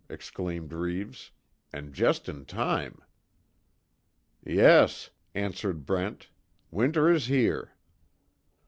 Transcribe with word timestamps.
exclaimed 0.09 0.73
Reeves, 0.73 1.29
"And 1.71 1.93
just 1.93 2.27
in 2.27 2.45
time!" 2.45 3.03
"Yes," 4.43 5.11
answered 5.35 5.85
Brent, 5.85 6.29
"Winter 6.71 7.07
is 7.07 7.27
here." 7.27 7.73